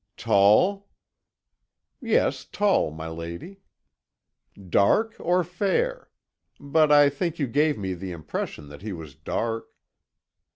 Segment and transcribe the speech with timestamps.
[0.17, 0.89] "Tall?"
[2.01, 3.61] "Yes, tall, my lady."
[4.57, 6.09] "Dark or fair?
[6.59, 9.67] But I think you gave me the impression that he was dark."